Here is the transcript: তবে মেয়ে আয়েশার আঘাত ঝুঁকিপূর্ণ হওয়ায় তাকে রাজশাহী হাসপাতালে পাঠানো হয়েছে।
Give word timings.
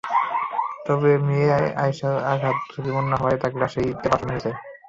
তবে 0.85 1.11
মেয়ে 1.27 1.49
আয়েশার 1.81 2.15
আঘাত 2.31 2.57
ঝুঁকিপূর্ণ 2.71 3.11
হওয়ায় 3.19 3.39
তাকে 3.41 3.57
রাজশাহী 3.57 3.87
হাসপাতালে 3.87 4.11
পাঠানো 4.11 4.31
হয়েছে। 4.33 4.51